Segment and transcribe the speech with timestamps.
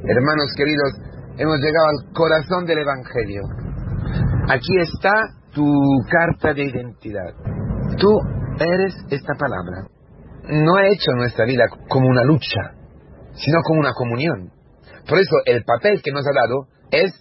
[0.00, 0.92] Hermanos queridos,
[1.36, 3.42] hemos llegado al corazón del Evangelio.
[4.48, 5.12] Aquí está
[5.52, 5.64] tu
[6.10, 7.34] carta de identidad.
[7.98, 8.08] Tú
[8.58, 9.86] eres esta palabra.
[10.48, 12.72] No he hecho nuestra vida como una lucha,
[13.34, 14.50] sino como una comunión.
[15.08, 17.12] Por eso el papel que nos ha dado es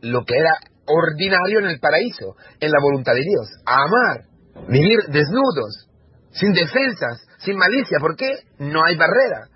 [0.00, 0.52] lo que era
[0.86, 3.48] ordinario en el paraíso, en la voluntad de Dios.
[3.66, 5.88] amar, vivir desnudos,
[6.30, 7.98] sin defensas, sin malicia.
[8.00, 8.30] ¿Por qué?
[8.58, 9.48] No hay barrera.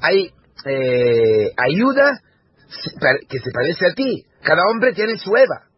[0.00, 0.30] Hay
[0.66, 2.20] eh, ayuda
[3.28, 4.24] que se parece a ti.
[4.42, 5.68] Cada hombre tiene su Eva,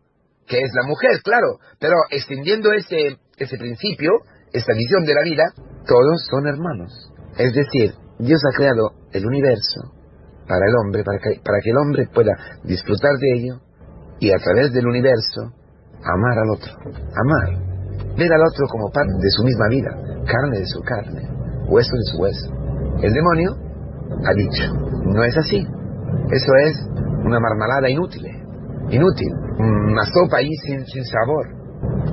[0.47, 1.59] que es la mujer, claro.
[1.79, 4.11] Pero extendiendo ese, ese principio,
[4.53, 5.45] esta visión de la vida,
[5.87, 7.13] todos son hermanos.
[7.37, 9.93] Es decir, Dios ha creado el universo
[10.47, 13.61] para el hombre, para que, para que el hombre pueda disfrutar de ello
[14.21, 15.53] y a través del universo
[16.05, 16.73] amar al otro.
[16.95, 17.75] Amar.
[18.17, 19.91] Ver al otro como parte de su misma vida,
[20.27, 21.29] carne de su carne,
[21.67, 22.49] hueso de su hueso.
[23.03, 23.64] El demonio
[24.25, 24.73] ha dicho,
[25.05, 25.67] no es así.
[26.31, 26.89] Eso es
[27.25, 28.25] una marmalada inútil.
[28.91, 29.33] Inútil.
[29.59, 31.47] Una sopa ahí sin, sin sabor.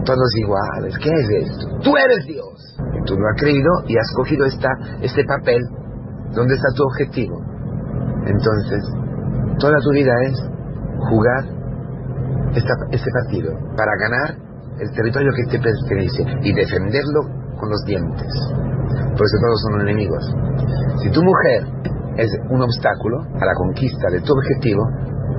[0.05, 0.97] Todos iguales.
[0.97, 1.67] ¿Qué es esto?
[1.83, 2.77] Tú eres Dios.
[3.05, 4.69] tú lo has creído y has cogido esta,
[5.01, 5.61] este papel
[6.33, 7.41] donde está tu objetivo.
[8.25, 8.83] Entonces,
[9.59, 10.37] toda tu vida es
[11.09, 11.45] jugar
[12.91, 14.35] este partido para ganar
[14.79, 17.21] el territorio que te pertenece y defenderlo
[17.59, 18.33] con los dientes.
[19.15, 20.23] Por eso todos son enemigos.
[21.03, 24.83] Si tu mujer es un obstáculo a la conquista de tu objetivo,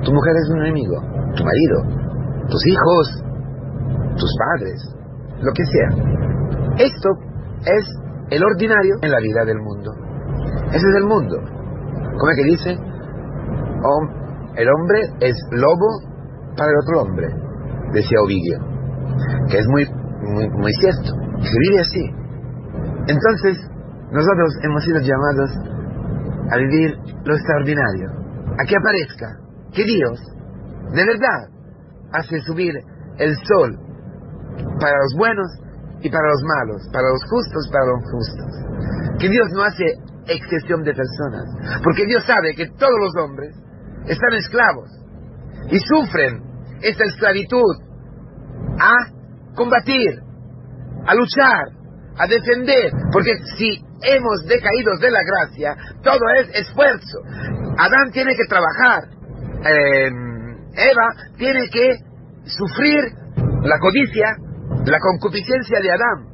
[0.02, 0.96] tu mujer es un enemigo,
[1.36, 3.24] tu marido, tus hijos,
[4.16, 4.80] tus padres,
[5.40, 5.88] lo que sea.
[6.78, 7.10] Esto
[7.66, 7.84] es
[8.30, 9.92] el ordinario en la vida del mundo.
[10.68, 11.36] Ese es el mundo.
[12.18, 12.92] ¿Cómo es que dice?
[14.56, 15.88] el hombre es lobo
[16.56, 17.26] para el otro hombre,
[17.92, 18.58] decía Ovidio,
[19.48, 19.86] que es muy,
[20.22, 21.10] muy, muy cierto.
[21.40, 22.04] Se vive así.
[23.08, 23.58] Entonces,
[24.12, 25.50] nosotros hemos sido llamados
[26.52, 28.10] a vivir lo extraordinario,
[28.60, 29.38] a que aparezca
[29.72, 30.20] que Dios,
[30.92, 31.48] de verdad,
[32.12, 32.74] hace subir
[33.16, 33.78] el sol
[34.78, 35.48] para los buenos
[36.02, 39.18] y para los malos, para los justos y para los justos.
[39.18, 39.84] Que Dios no hace
[40.26, 43.54] excepción de personas, porque Dios sabe que todos los hombres
[44.06, 44.90] están esclavos
[45.70, 46.42] y sufren
[46.82, 47.76] esta esclavitud
[48.78, 48.92] a
[49.54, 50.20] combatir,
[51.06, 51.64] a luchar,
[52.18, 57.18] a defender, porque si hemos decaído de la gracia, todo es esfuerzo.
[57.78, 59.04] Adán tiene que trabajar,
[59.64, 60.42] em,
[60.74, 61.96] Eva tiene que
[62.46, 63.04] sufrir
[63.62, 64.36] la codicia,
[64.86, 66.26] la concupiscencia de Adán.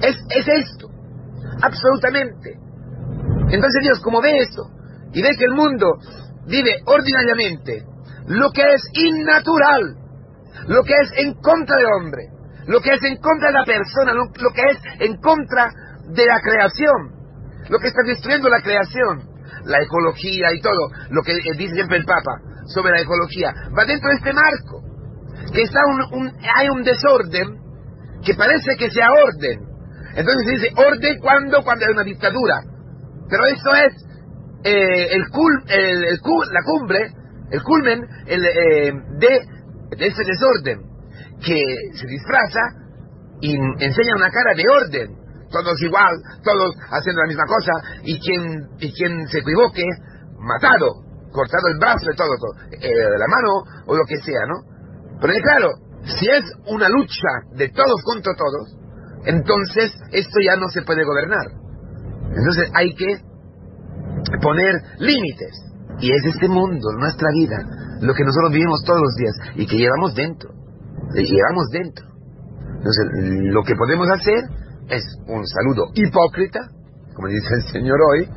[0.00, 0.88] Es, es esto,
[1.62, 2.54] absolutamente.
[3.50, 4.70] Entonces Dios, como ve esto,
[5.12, 5.86] y ve que el mundo
[6.46, 7.84] vive ordinariamente
[8.26, 9.96] lo que es innatural,
[10.66, 12.28] lo que es en contra del hombre,
[12.66, 15.70] lo que es en contra de la persona, lo, que es en contra
[16.08, 17.12] de la creación,
[17.68, 19.28] lo que está destruyendo la creación,
[19.64, 24.08] la ecología y todo, lo que dice siempre el Papa sobre la ecología, va dentro
[24.10, 24.82] de este marco,
[25.52, 25.80] que está
[26.12, 27.58] un, hay un desorden
[28.24, 29.66] que parece que sea orden.
[30.14, 32.60] Entonces se dice orden cuando, cuando hay una dictadura.
[33.30, 33.92] Pero eso es
[34.64, 35.22] eh, el,
[35.68, 36.20] el,
[36.50, 37.12] la cumbre
[37.50, 39.28] el culmen eh, de,
[39.96, 40.82] de ese desorden
[41.44, 41.62] que
[41.94, 42.60] se disfraza
[43.40, 45.17] y enseña una cara de orden.
[45.50, 46.14] Todos igual,
[46.44, 47.72] todos haciendo la misma cosa,
[48.02, 49.84] y quien, y quien se equivoque,
[50.38, 52.28] matado, cortado el brazo y todo,
[52.80, 54.62] eh, la mano o lo que sea, ¿no?
[55.20, 55.68] Pero claro,
[56.04, 58.76] si es una lucha de todos contra todos,
[59.24, 61.46] entonces esto ya no se puede gobernar.
[62.36, 63.18] Entonces hay que
[64.40, 65.64] poner límites.
[66.00, 67.58] Y es este mundo, nuestra vida,
[68.00, 70.50] lo que nosotros vivimos todos los días y que llevamos dentro.
[71.14, 72.06] Llevamos dentro.
[72.76, 73.06] Entonces,
[73.52, 74.38] lo que podemos hacer
[74.88, 76.60] es un saludo hipócrita,
[77.14, 78.28] como dice el Señor hoy,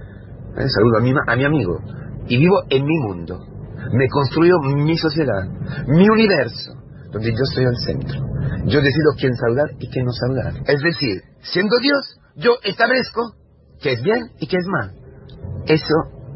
[0.56, 1.80] un saludo a mi, a mi amigo,
[2.28, 3.46] y vivo en mi mundo.
[3.94, 5.48] Me construyo mi sociedad,
[5.88, 6.74] mi universo,
[7.12, 8.20] donde yo estoy al centro.
[8.66, 10.54] Yo decido quién saludar y quién no saludar.
[10.68, 13.34] Es decir, siendo Dios, yo establezco
[13.82, 14.94] qué es bien y qué es mal.
[15.66, 15.96] Eso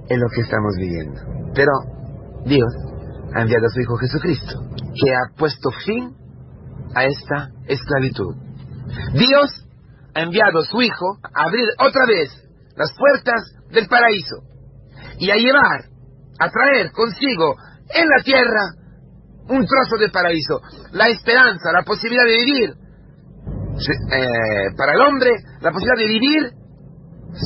[0.09, 1.21] en lo que estamos viviendo.
[1.53, 1.71] Pero
[2.45, 2.73] Dios
[3.33, 4.61] ha enviado a su Hijo Jesucristo,
[4.99, 6.15] que ha puesto fin
[6.95, 8.35] a esta esclavitud.
[9.13, 9.64] Dios
[10.15, 12.31] ha enviado su Hijo a abrir otra vez
[12.75, 14.37] las puertas del paraíso
[15.19, 15.85] y a llevar,
[16.39, 17.55] a traer consigo
[17.93, 18.61] en la tierra
[19.47, 22.73] un trozo del paraíso, la esperanza, la posibilidad de vivir,
[24.11, 25.31] eh, para el hombre,
[25.61, 26.51] la posibilidad de vivir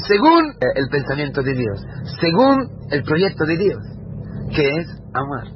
[0.08, 1.84] según el pensamiento de Dios,
[2.22, 3.80] según el proyecto de Dios,
[4.56, 5.48] que es amar.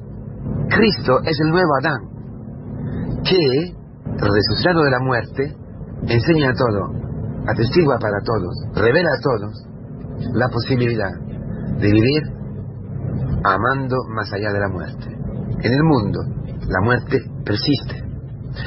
[0.69, 2.01] Cristo es el nuevo Adán,
[3.23, 3.75] que,
[4.17, 5.55] resucitado de la muerte,
[6.07, 7.02] enseña todo,
[7.47, 9.73] atestigua para todos, revela a todos
[10.33, 11.11] la posibilidad
[11.79, 12.23] de vivir
[13.43, 15.05] amando más allá de la muerte.
[15.61, 16.19] En el mundo,
[16.67, 18.03] la muerte persiste.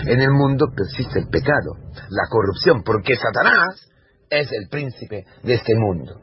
[0.07, 1.77] En el mundo persiste el pecado,
[2.11, 3.89] la corrupción, porque Satanás
[4.29, 6.21] es el príncipe de este mundo.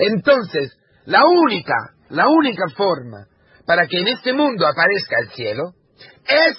[0.00, 0.76] Entonces,
[1.06, 3.26] la única, la única forma
[3.66, 5.74] para que en este mundo aparezca el cielo
[6.26, 6.56] es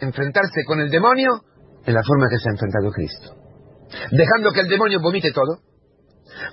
[0.00, 1.42] enfrentarse con el demonio
[1.84, 3.45] en la forma que se ha enfrentado Cristo.
[4.10, 5.60] Dejando que el demonio vomite todo,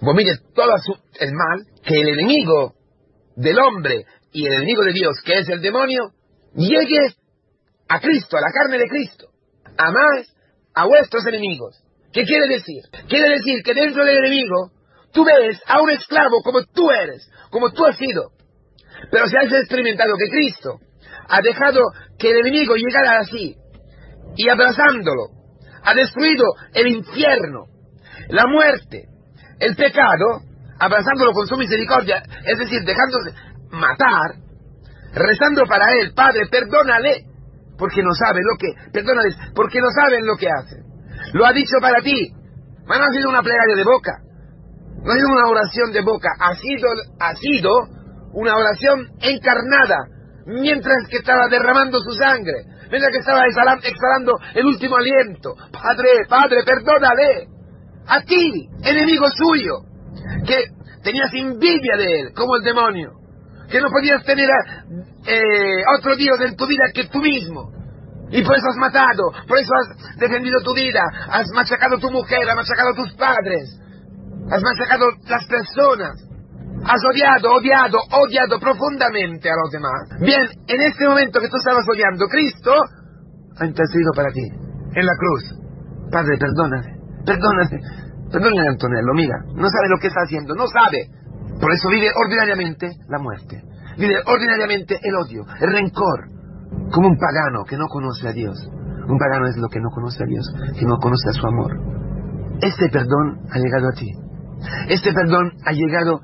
[0.01, 0.73] vomite todo
[1.19, 2.73] el mal, que el enemigo
[3.35, 6.11] del hombre y el enemigo de Dios, que es el demonio,
[6.55, 7.15] llegue
[7.87, 9.27] a Cristo, a la carne de Cristo.
[9.77, 10.33] Amáis
[10.73, 11.79] a vuestros enemigos.
[12.11, 12.83] ¿Qué quiere decir?
[13.07, 14.71] Quiere decir que dentro del enemigo
[15.11, 18.31] tú ves a un esclavo como tú eres, como tú has sido.
[19.11, 20.79] Pero si has experimentado que Cristo
[21.27, 21.81] ha dejado
[22.17, 23.55] que el enemigo llegara así,
[24.35, 25.42] y abrazándolo,
[25.83, 27.65] ha destruido el infierno,
[28.29, 29.05] la muerte,
[29.59, 30.41] el pecado,
[30.79, 33.33] abrazándolo con su misericordia, es decir, dejándose
[33.71, 34.35] matar,
[35.13, 37.25] rezando para él, Padre, perdónale,
[37.77, 40.83] porque no saben lo que, perdónales, porque no saben lo que hacen.
[41.33, 42.31] Lo ha dicho para ti,
[42.85, 44.11] no ha sido una plegaria de boca,
[45.03, 46.87] no ha sido una oración de boca, ha sido,
[47.19, 47.69] ha sido
[48.33, 50.07] una oración encarnada,
[50.45, 55.55] mientras que estaba derramando su sangre, mientras que estaba exhalando el último aliento.
[55.71, 57.47] Padre, Padre, perdónale.
[58.05, 59.79] A ti, enemigo suyo,
[60.45, 60.65] que
[61.01, 63.13] tenías envidia de él, como el demonio,
[63.67, 64.47] que no podías tener
[65.25, 67.71] eh, otro Dios en tu vida que tú mismo.
[68.29, 72.11] Y por eso has matado, por eso has defendido tu vida, has machacado a tu
[72.11, 73.75] mujer, has machacado a tus padres,
[74.51, 76.11] has machacado las personas,
[76.85, 80.19] has odiado, odiado, odiado profundamente a los demás.
[80.19, 82.71] Bien, en este momento que tú estabas odiando, Cristo
[83.59, 84.43] ha intercedido para ti,
[84.95, 85.43] en la cruz.
[86.11, 87.79] Padre, perdóname, perdóname,
[88.31, 91.09] perdóname Antonello, mira, no sabe lo que está haciendo, no sabe.
[91.59, 93.61] Por eso vive ordinariamente la muerte,
[93.97, 96.27] vive ordinariamente el odio, el rencor,
[96.91, 98.57] como un pagano que no conoce a Dios.
[99.07, 100.45] Un pagano es lo que no conoce a Dios,
[100.79, 101.71] que no conoce a su amor.
[102.61, 104.07] Este perdón ha llegado a ti.
[104.87, 106.21] Este perdón ha llegado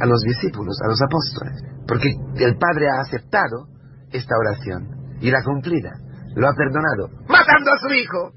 [0.00, 3.68] a los discípulos, a los apóstoles, porque el Padre ha aceptado
[4.10, 5.92] esta oración y la cumplida,
[6.34, 8.32] lo ha perdonado, matando a su Hijo,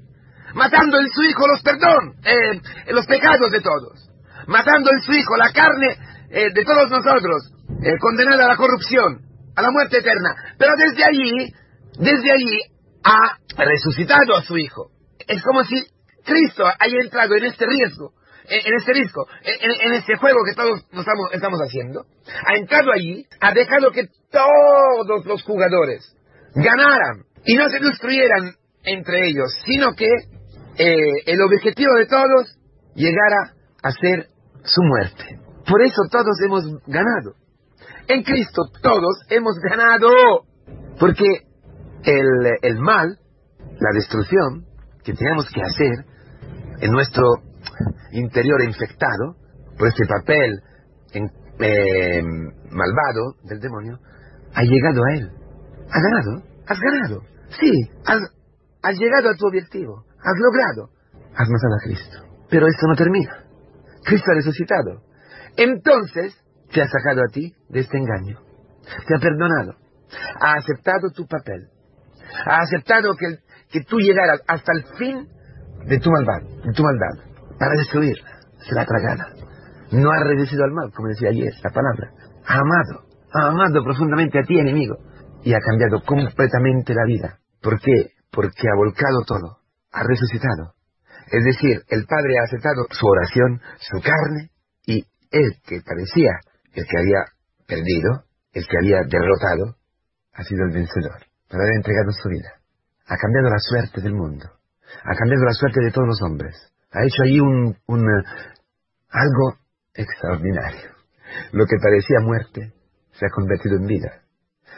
[0.54, 2.60] matando en su Hijo los perdón, eh,
[2.92, 4.10] los pecados de todos,
[4.46, 5.96] matando en su Hijo la carne
[6.30, 7.52] eh, de todos nosotros,
[7.82, 9.22] eh, condenada a la corrupción,
[9.56, 11.52] a la muerte eterna, pero desde allí,
[11.98, 12.60] desde allí
[13.04, 14.90] ha resucitado a su Hijo.
[15.26, 15.82] Es como si
[16.24, 18.12] Cristo haya entrado en este riesgo
[18.48, 22.04] en, este disco, en, este juego que todos estamos, estamos haciendo,
[22.46, 26.14] ha entrado allí, ha dejado que todos los jugadores
[26.54, 30.08] ganaran y no se destruyeran entre ellos, sino que
[30.76, 32.58] eh, el objetivo de todos
[32.94, 34.28] llegara a ser
[34.62, 35.40] su muerte.
[35.66, 37.34] Por eso todos hemos ganado.
[38.08, 40.10] En Cristo todos hemos ganado.
[40.98, 41.26] Porque
[42.04, 42.24] el,
[42.62, 43.18] el mal,
[43.58, 44.64] la destrucción
[45.02, 46.04] que tenemos que hacer
[46.80, 47.24] en nuestro
[48.12, 49.36] interior infectado
[49.78, 50.62] por este papel
[51.58, 52.22] eh,
[52.70, 53.98] malvado del demonio,
[54.54, 55.30] ha llegado a él.
[55.90, 56.42] ¿Has ganado?
[56.66, 57.20] ¿Has ganado?
[57.60, 57.70] Sí,
[58.06, 60.04] has, llegado a tu objetivo.
[60.18, 60.90] Has logrado.
[61.36, 62.18] Has matado a Cristo.
[62.50, 63.44] Pero esto no termina.
[64.04, 65.02] Cristo ha resucitado.
[65.56, 66.34] Entonces,
[66.72, 68.40] te ha sacado a ti de este engaño.
[69.06, 69.74] Te ha perdonado.
[70.40, 71.68] Ha aceptado tu papel.
[72.46, 73.38] Ha aceptado que,
[73.70, 75.28] que tú llegaras hasta el fin
[75.86, 76.42] de tu maldad.
[76.64, 77.33] De tu maldad
[77.64, 78.28] para destruirla,
[78.68, 79.32] será tragada.
[79.92, 82.12] No ha reducido al mal, como decía ayer la palabra.
[82.46, 84.96] Ha amado, ha amado profundamente a ti, enemigo,
[85.42, 87.38] y ha cambiado completamente la vida.
[87.62, 88.12] ¿Por qué?
[88.30, 89.58] Porque ha volcado todo,
[89.92, 90.74] ha resucitado.
[91.32, 94.50] Es decir, el Padre ha aceptado su oración, su carne,
[94.84, 96.32] y él que parecía
[96.74, 97.24] el que había
[97.66, 99.76] perdido, el que había derrotado,
[100.34, 102.60] ha sido el vencedor, para haber entregado su vida.
[103.06, 104.44] Ha cambiado la suerte del mundo,
[105.04, 107.76] ha cambiado la suerte de todos los hombres ha hecho ahí un,
[109.10, 109.58] algo
[109.92, 110.94] extraordinario.
[111.52, 112.72] Lo que parecía muerte
[113.12, 114.22] se ha convertido en vida.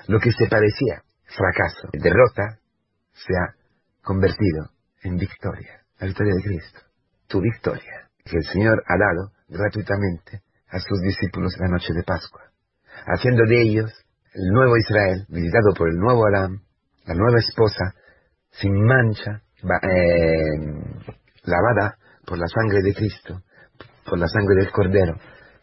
[0.09, 2.59] Lo que se parecía fracaso, derrota,
[3.13, 3.55] se ha
[4.03, 4.71] convertido
[5.03, 5.83] en victoria.
[5.99, 6.81] La victoria de Cristo.
[7.29, 12.43] Tu victoria, que el Señor ha dado gratuitamente a sus discípulos la noche de Pascua,
[13.07, 13.93] haciendo de ellos
[14.33, 16.63] el nuevo Israel, visitado por el nuevo Adán,
[17.05, 17.95] la nueva esposa,
[18.51, 20.59] sin mancha, eh,
[21.45, 23.41] lavada por la sangre de Cristo,
[24.05, 25.15] por la sangre del Cordero,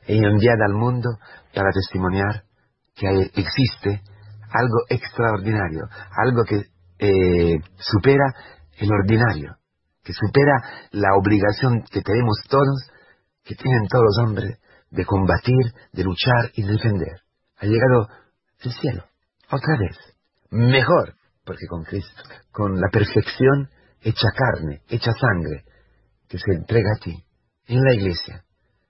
[0.08, 1.10] e enviada al mundo
[1.54, 2.44] para testimoniar
[2.96, 4.02] que existe
[4.52, 6.66] algo extraordinario, algo que
[7.00, 8.34] eh, supera
[8.78, 9.58] el ordinario,
[10.04, 10.54] que supera
[10.92, 12.90] la obligación que tenemos todos,
[13.44, 14.60] que tienen todos los hombres,
[14.92, 17.22] de combatir, de luchar y de defender.
[17.58, 18.08] Ha llegado
[18.62, 19.04] el cielo,
[19.50, 19.98] otra vez.
[20.52, 23.70] Mejor, porque con Cristo, con la perfección
[24.02, 25.64] hecha carne, hecha sangre,
[26.34, 27.14] que se entrega a ti,
[27.68, 28.44] en la iglesia,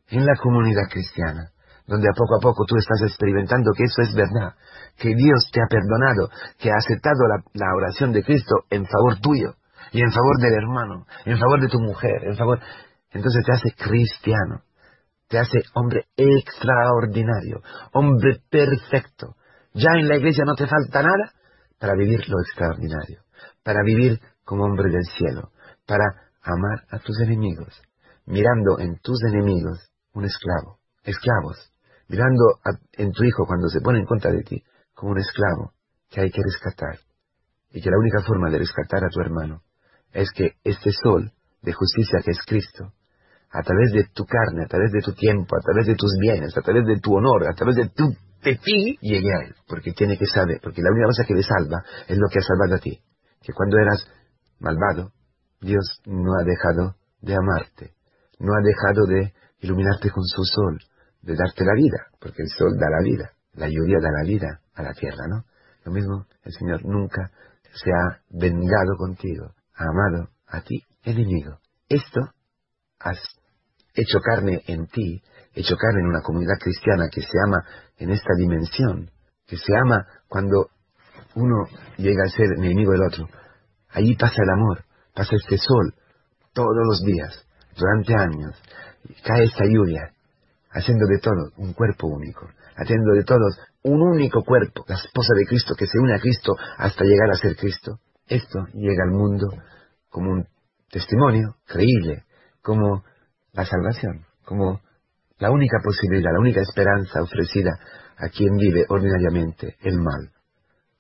[0.08, 1.52] en la comunidad cristiana,
[1.86, 4.56] donde a poco a poco tú estás experimentando que eso es verdad,
[4.96, 9.56] que Dios te ha perdonado, que ha aceptado la, oración de Cristo en favor tuyo
[9.92, 12.62] y en favor del hermano, en favor de tu mujer, en favor...
[13.12, 14.62] Entonces te hace cristiano,
[15.28, 19.36] te hace hombre extraordinario, hombre perfecto.
[19.74, 21.34] Ya en la iglesia no te falta nada
[21.78, 23.22] para vivir lo extraordinario,
[23.64, 25.52] para vivir como hombre del cielo,
[25.86, 27.82] para amar a tus enemigos,
[28.26, 31.72] mirando en tus enemigos un esclavo, esclavos,
[32.08, 32.60] mirando
[32.94, 35.74] en tu hijo cuando se pone en contra de ti como un esclavo
[36.10, 37.00] que hay que rescatar,
[37.72, 39.64] y que la única forma de rescatar a tu hermano
[40.12, 41.32] es que este sol
[41.62, 42.94] de justicia que es Cristo,
[43.50, 46.56] a través de tu carne, a través de tu tiempo, a través de tus bienes,
[46.58, 49.94] a través de tu honor, a través de tu de ti, llegue a él, porque
[49.94, 52.76] tiene que saber, porque la única cosa que le salva es lo que ha salvado
[52.76, 53.00] a ti,
[53.42, 54.06] que cuando eras
[54.60, 55.14] malvado,
[55.64, 57.94] Dios no ha dejado de amarte,
[58.40, 60.80] no ha dejado de iluminarte con su sol,
[61.22, 64.60] de darte la vida, porque el sol da la vida, la lluvia da la vida
[64.76, 65.46] a la tierra, ¿no?
[65.86, 67.32] Lo mismo, el Señor nunca
[67.74, 71.60] se ha vengado contigo, ha amado a ti, enemigo.
[71.88, 72.20] Esto
[73.00, 73.18] has
[73.94, 75.22] hecho carne en ti,
[75.54, 77.64] hecho carne en una comunidad cristiana que se ama
[77.98, 79.10] en esta dimensión,
[79.46, 80.70] que se ama cuando
[81.36, 81.68] uno
[81.98, 83.30] llega a ser enemigo del otro.
[83.90, 85.94] Allí pasa el amor, pasa este sol,
[86.54, 88.56] todos los días, durante años,
[89.24, 90.14] cae esta lluvia,
[90.72, 95.46] haciendo de todo un cuerpo único, haciendo de todos un único cuerpo, la esposa de
[95.46, 98.00] Cristo que se une a Cristo hasta llegar a ser Cristo.
[98.28, 99.48] Esto llega al mundo
[100.10, 100.48] como un
[100.90, 102.24] testimonio creíble,
[102.62, 103.04] como
[103.52, 104.82] la salvación, como
[105.38, 107.72] la única posibilidad, la única esperanza ofrecida
[108.18, 110.32] a quien vive ordinariamente el mal,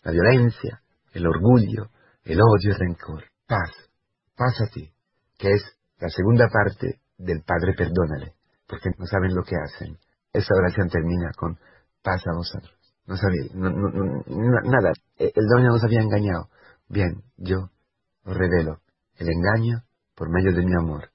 [0.04, 0.82] la violencia,
[1.14, 1.90] el orgullo,
[2.26, 3.24] el odio y el rencor.
[3.48, 3.72] Paz,
[4.72, 4.92] ti,
[5.38, 5.64] que es
[6.00, 8.36] la segunda parte del Padre perdónale,
[8.68, 9.98] porque no saben lo que hacen.
[10.32, 11.58] Esa oración termina con
[12.02, 12.74] paz a vosotros.
[13.06, 16.50] No sabía, nada, el dueño nos había engañado.
[16.88, 17.70] Bien, yo
[18.24, 18.80] os revelo
[19.18, 19.84] el engaño
[20.16, 21.10] por medio de mi amor.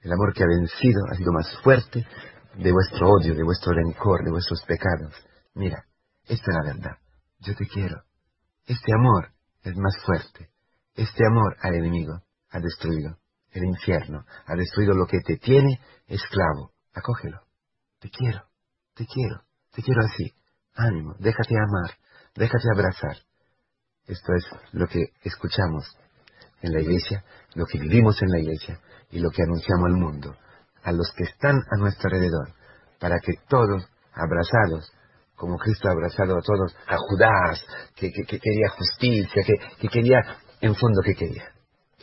[0.00, 2.06] El amor que ha vencido ha sido más fuerte
[2.54, 5.12] de vuestro odio, de vuestro rencor, de vuestros pecados.
[5.54, 5.84] Mira,
[6.24, 6.96] esta es la verdad.
[7.40, 8.02] Yo te quiero.
[8.66, 9.30] Este amor
[9.62, 10.50] es más fuerte.
[10.94, 13.18] Este amor al enemigo ha destruido
[13.52, 16.72] el infierno, ha destruido lo que te tiene esclavo.
[16.94, 17.40] Acógelo.
[18.00, 18.42] Te quiero,
[18.94, 20.32] te quiero, te quiero así.
[20.74, 21.96] Ánimo, déjate amar,
[22.34, 23.16] déjate abrazar.
[24.06, 25.84] Esto es lo que escuchamos
[26.60, 27.24] en la iglesia,
[27.54, 30.36] lo que vivimos en la iglesia y lo que anunciamos al mundo,
[30.82, 32.52] a los que están a nuestro alrededor,
[33.00, 34.92] para que todos, abrazados,
[35.34, 40.20] como Cristo ha abrazado a todos, a Judas, que, quería justicia, que, que, quería,
[40.60, 41.55] en fondo, ¿qué quería?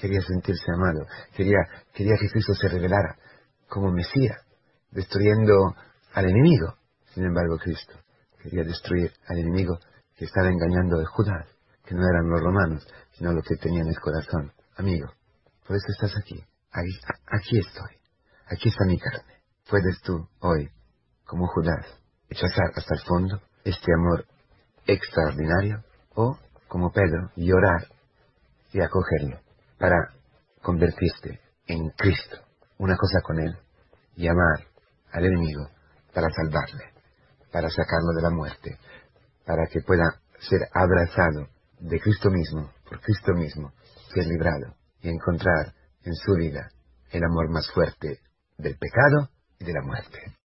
[0.03, 1.59] Quería sentirse amado, quería,
[1.93, 3.15] quería que Cristo se revelara
[3.69, 4.37] como Mesías,
[4.91, 5.73] destruyendo
[6.13, 6.75] al enemigo.
[7.13, 7.93] Sin embargo, Cristo
[8.41, 9.79] quería destruir al enemigo
[10.17, 11.47] que estaba engañando a Judas,
[11.85, 14.51] que no eran los romanos, sino lo que tenía en el corazón.
[14.75, 15.07] Amigo,
[15.65, 16.43] por eso estás aquí.
[16.73, 17.95] Aquí estoy.
[18.47, 19.35] Aquí está mi carne.
[19.69, 20.69] Puedes tú, hoy,
[21.23, 21.87] como Judas,
[22.29, 24.25] rechazar hasta el fondo este amor
[24.85, 25.81] extraordinario
[26.15, 27.87] o, como Pedro, llorar
[28.73, 29.42] y acogerlo
[29.83, 30.13] para
[30.61, 32.37] convertirte en Cristo,
[32.77, 33.53] una cosa con Él,
[34.15, 34.65] y amar
[35.11, 35.67] al enemigo
[36.13, 36.85] para salvarle,
[37.51, 38.77] para sacarlo de la muerte,
[39.45, 40.05] para que pueda
[40.39, 41.49] ser abrazado
[41.81, 43.73] de Cristo mismo, por Cristo mismo,
[44.13, 45.73] ser librado y encontrar
[46.05, 46.69] en su vida
[47.11, 48.21] el amor más fuerte
[48.57, 50.37] del pecado y de la muerte.